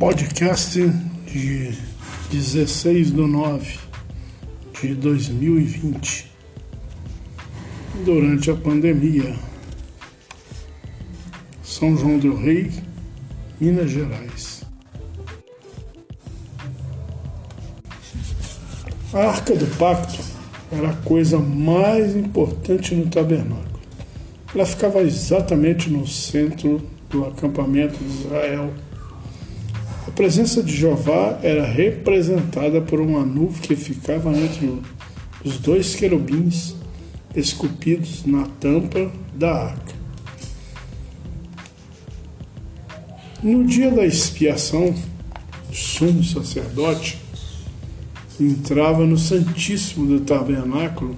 [0.00, 0.80] podcast
[1.26, 1.74] de
[2.32, 3.78] 16 de 9
[4.80, 6.32] de 2020,
[8.02, 9.36] durante a pandemia.
[11.62, 12.72] São João del Rei,
[13.60, 14.62] Minas Gerais.
[19.12, 20.18] A Arca do Pacto
[20.72, 23.80] era a coisa mais importante no tabernáculo.
[24.54, 26.80] Ela ficava exatamente no centro
[27.10, 28.72] do acampamento de Israel
[30.20, 34.70] presença de Jeová era representada por uma nuvem que ficava entre
[35.42, 36.74] os dois querubins
[37.34, 39.94] esculpidos na tampa da arca.
[43.42, 44.94] No dia da expiação,
[45.70, 47.18] o sumo sacerdote
[48.38, 51.16] entrava no Santíssimo do Tabernáculo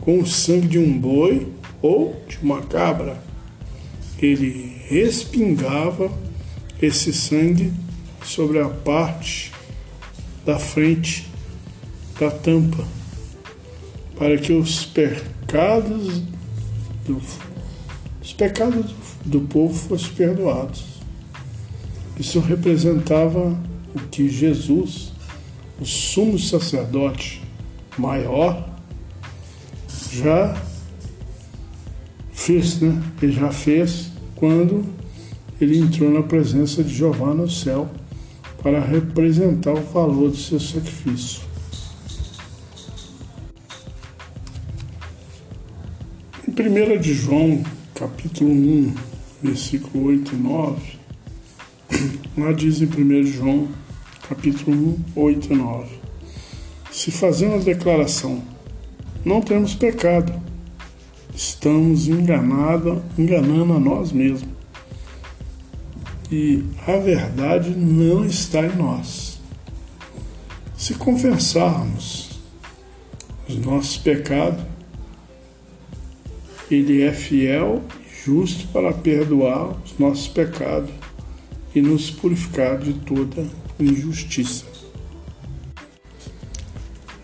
[0.00, 1.46] com o sangue de um boi
[1.80, 3.22] ou de uma cabra.
[4.18, 6.10] Ele respingava
[6.80, 7.72] esse sangue
[8.24, 9.52] sobre a parte
[10.44, 11.28] da frente
[12.18, 12.84] da tampa,
[14.18, 16.22] para que os pecados
[17.06, 17.20] do,
[18.20, 18.92] os pecados
[19.24, 20.84] do povo fossem perdoados.
[22.18, 23.58] Isso representava
[23.94, 25.12] o que Jesus,
[25.80, 27.42] o sumo sacerdote
[27.98, 28.68] maior,
[30.12, 30.56] já
[32.32, 33.02] fez, né?
[33.20, 34.84] Ele já fez quando
[35.60, 37.88] ele entrou na presença de Jeová no céu
[38.62, 41.42] para representar o valor do seu sacrifício.
[46.46, 47.62] Em 1 de João,
[47.94, 48.94] capítulo 1,
[49.42, 50.82] versículo 8 e 9,
[52.38, 52.88] lá diz em 1
[53.24, 53.68] de João,
[54.28, 55.88] capítulo 1, 8 e 9,
[56.90, 58.42] se fazemos a declaração,
[59.24, 60.32] não temos pecado,
[61.34, 64.61] estamos enganado, enganando a nós mesmos
[66.32, 69.38] e a verdade não está em nós.
[70.76, 72.40] Se confessarmos
[73.46, 74.64] os nossos pecados,
[76.70, 80.90] Ele é fiel e justo para perdoar os nossos pecados
[81.74, 83.46] e nos purificar de toda
[83.78, 84.64] injustiça.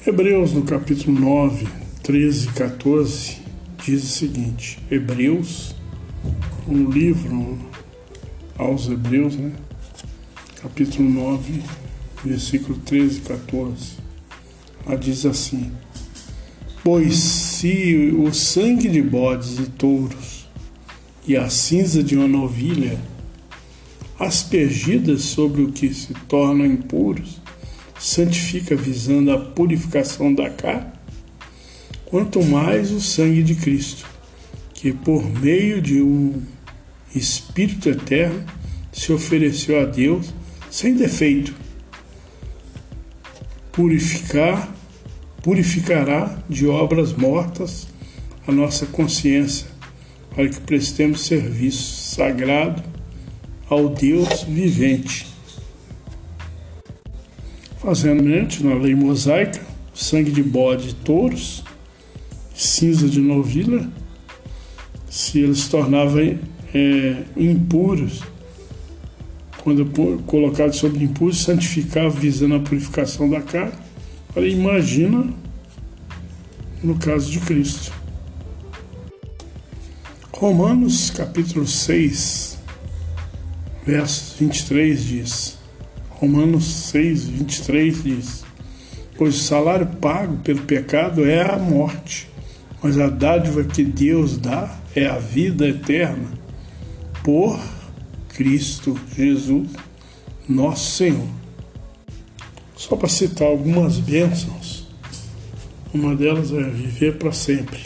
[0.06, 1.66] Hebreus, no capítulo 9,
[2.02, 3.38] 13 e 14,
[3.84, 5.74] diz o seguinte: Hebreus,
[6.66, 7.58] um livro
[8.58, 9.52] aos Hebreus, né?
[10.60, 11.62] capítulo 9,
[12.24, 13.92] versículo 13 e 14.
[14.84, 15.70] Lá diz assim:
[16.82, 20.48] Pois se o sangue de bodes e touros
[21.24, 22.98] e a cinza de uma novilha,
[24.18, 27.40] aspergidas sobre o que se tornam impuros,
[28.00, 30.90] santifica visando a purificação da carne,
[32.06, 34.04] quanto mais o sangue de Cristo,
[34.74, 36.42] que por meio de um
[37.14, 38.44] Espírito eterno,
[38.92, 40.32] se ofereceu a Deus
[40.70, 41.54] sem defeito.
[43.72, 44.74] Purificar,
[45.42, 47.86] purificará de obras mortas
[48.46, 49.66] a nossa consciência,
[50.34, 52.82] para que prestemos serviço sagrado
[53.68, 55.26] ao Deus vivente.
[57.78, 59.60] Fazendo mente na lei mosaica,
[59.94, 61.62] sangue de bode e touros,
[62.54, 63.88] cinza de novilha,
[65.08, 66.38] se eles tornavam
[66.74, 68.22] é, impuros,
[69.62, 69.86] quando
[70.22, 73.72] colocado sobre impulso, santificava visando a purificação da carne.
[74.34, 75.26] Olha, imagina
[76.82, 77.92] no caso de Cristo.
[80.32, 82.58] Romanos capítulo 6,
[83.84, 85.58] versos 23 diz:
[86.10, 88.44] Romanos 6, 23 diz:
[89.16, 92.28] Pois o salário pago pelo pecado é a morte,
[92.80, 96.38] mas a dádiva que Deus dá é a vida eterna
[97.28, 97.60] por
[98.30, 99.68] Cristo Jesus,
[100.48, 101.28] nosso Senhor.
[102.74, 104.86] Só para citar algumas bênçãos,
[105.92, 107.80] uma delas é viver para sempre,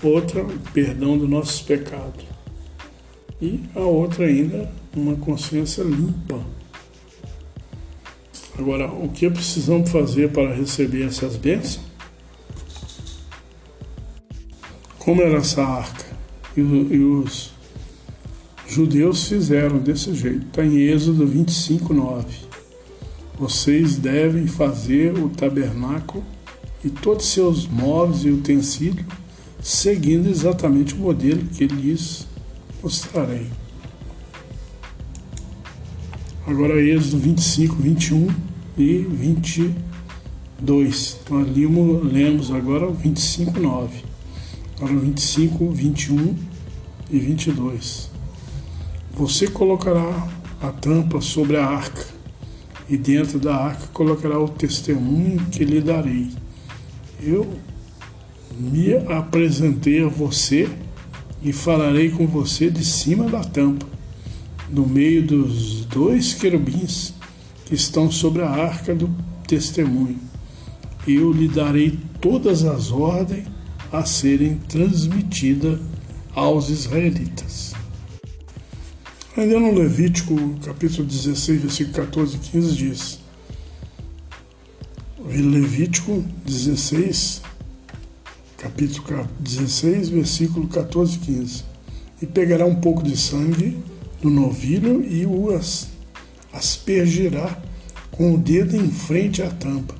[0.00, 2.24] outra, o perdão dos nossos pecados,
[3.42, 6.40] e a outra ainda, uma consciência limpa.
[8.56, 11.84] Agora, o que precisamos fazer para receber essas bênçãos?
[15.00, 16.06] Como era essa arca
[16.56, 17.55] e, os
[18.68, 20.46] judeus fizeram desse jeito.
[20.46, 22.26] Está em Êxodo 25, 9.
[23.38, 26.24] Vocês devem fazer o tabernáculo
[26.84, 29.04] e todos seus móveis e utensílios,
[29.60, 32.26] seguindo exatamente o modelo que lhes
[32.82, 33.46] mostrarei.
[36.46, 38.28] Agora Êxodo 25, 21
[38.78, 41.18] e 22.
[41.22, 44.04] Então ali lemos agora o 25, 9.
[44.76, 46.36] Agora o 25, 21
[47.10, 48.15] e 22.
[49.16, 50.28] Você colocará
[50.60, 52.04] a tampa sobre a arca,
[52.86, 56.28] e dentro da arca colocará o testemunho que lhe darei.
[57.18, 57.50] Eu
[58.58, 60.68] me apresentei a você
[61.42, 63.86] e falarei com você de cima da tampa,
[64.68, 67.14] no meio dos dois querubins
[67.64, 69.08] que estão sobre a arca do
[69.48, 70.20] testemunho.
[71.08, 73.46] Eu lhe darei todas as ordens
[73.90, 75.80] a serem transmitidas
[76.34, 77.75] aos israelitas.
[79.36, 80.34] Ainda no Levítico,
[80.64, 83.18] capítulo 16, versículo 14 e 15, diz:
[85.26, 87.42] Levítico 16,
[88.56, 91.64] capítulo 16, versículo 14 e 15.
[92.22, 93.76] E pegará um pouco de sangue
[94.22, 95.50] do novilho e o
[96.50, 97.60] aspergirá
[98.10, 99.94] com o dedo em frente à tampa,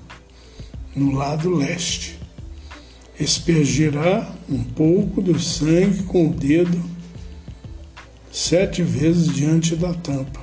[0.95, 2.19] no lado leste.
[3.21, 6.96] Espergirá um pouco do sangue com o dedo
[8.37, 10.41] sete vezes diante da tampa.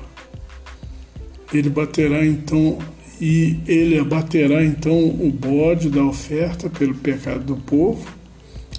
[1.53, 2.79] Ele baterá então
[3.21, 8.03] e ele abaterá então o bode da oferta pelo pecado do povo,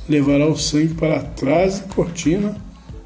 [0.08, 2.60] levará o sangue para trás da cortina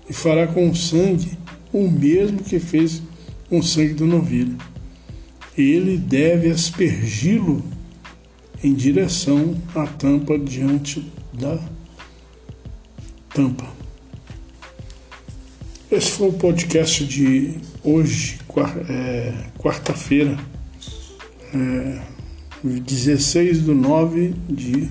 [0.09, 1.37] e fará com o sangue
[1.71, 3.03] o mesmo que fez
[3.51, 4.57] com o sangue do novilho.
[5.59, 7.63] Ele deve aspergi-lo
[8.65, 11.59] em direção à tampa diante da
[13.35, 13.88] tampa.
[15.91, 18.39] Esse foi o podcast de hoje,
[18.91, 20.37] é, quarta-feira,
[21.55, 22.03] é,
[22.63, 24.87] 16 de 9 de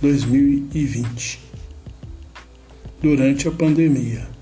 [0.00, 1.40] 2020,
[3.02, 4.35] durante a pandemia.